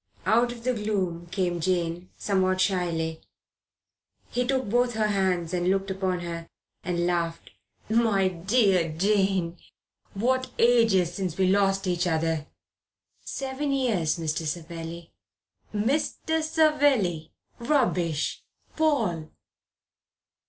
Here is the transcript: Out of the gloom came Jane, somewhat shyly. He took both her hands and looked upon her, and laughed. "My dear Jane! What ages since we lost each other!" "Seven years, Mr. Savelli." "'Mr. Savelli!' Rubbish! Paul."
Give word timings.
Out 0.25 0.51
of 0.51 0.63
the 0.63 0.73
gloom 0.73 1.27
came 1.27 1.59
Jane, 1.61 2.09
somewhat 2.17 2.59
shyly. 2.59 3.21
He 4.31 4.47
took 4.47 4.67
both 4.67 4.95
her 4.95 5.09
hands 5.09 5.53
and 5.53 5.69
looked 5.69 5.91
upon 5.91 6.21
her, 6.21 6.47
and 6.83 7.05
laughed. 7.05 7.51
"My 7.87 8.27
dear 8.27 8.91
Jane! 8.97 9.59
What 10.15 10.49
ages 10.57 11.13
since 11.13 11.37
we 11.37 11.49
lost 11.51 11.85
each 11.85 12.07
other!" 12.07 12.47
"Seven 13.23 13.71
years, 13.71 14.17
Mr. 14.17 14.47
Savelli." 14.47 15.13
"'Mr. 15.71 16.41
Savelli!' 16.41 17.31
Rubbish! 17.59 18.41
Paul." 18.75 19.29